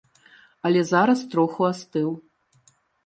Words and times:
Але 0.69 0.81
зараз 0.91 1.19
троху 1.35 1.61
астыў. 1.71 2.09